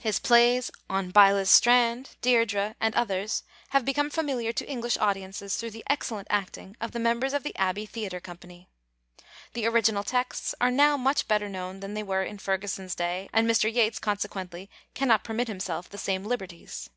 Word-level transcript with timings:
His 0.00 0.18
plays 0.18 0.70
On 0.88 1.10
Baile's 1.10 1.50
Strand, 1.50 2.16
Deirdre, 2.22 2.76
and 2.80 2.94
others, 2.94 3.42
have 3.68 3.84
become 3.84 4.08
familiar 4.08 4.54
to 4.54 4.66
English 4.66 4.96
audiences 4.96 5.54
through 5.58 5.72
the 5.72 5.84
excellent 5.86 6.26
acting 6.30 6.78
of 6.80 6.92
the 6.92 6.98
members 6.98 7.34
of 7.34 7.42
the 7.42 7.54
Abbey 7.56 7.84
Theatre 7.84 8.20
Company. 8.20 8.70
The 9.52 9.66
original 9.66 10.02
texts 10.02 10.54
are 10.62 10.70
now 10.70 10.96
much 10.96 11.28
better 11.28 11.50
known 11.50 11.80
than 11.80 11.92
they 11.92 12.02
were 12.02 12.22
in 12.22 12.38
Ferguson's 12.38 12.94
day, 12.94 13.28
and 13.34 13.46
Mr. 13.46 13.70
Yeats 13.70 13.98
consequently 13.98 14.70
cannot 14.94 15.24
permit 15.24 15.48
himself 15.48 15.90
the 15.90 15.98
same 15.98 16.24
liberties. 16.24 16.88